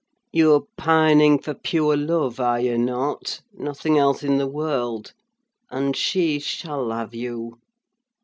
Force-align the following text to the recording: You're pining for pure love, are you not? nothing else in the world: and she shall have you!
You're 0.31 0.63
pining 0.77 1.37
for 1.37 1.53
pure 1.53 1.95
love, 1.95 2.39
are 2.39 2.59
you 2.59 2.75
not? 2.75 3.41
nothing 3.53 3.99
else 3.99 4.23
in 4.23 4.39
the 4.39 4.47
world: 4.47 5.13
and 5.69 5.95
she 5.95 6.39
shall 6.39 6.89
have 6.89 7.13
you! 7.13 7.59